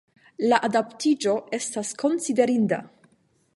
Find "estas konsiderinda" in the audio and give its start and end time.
1.59-2.83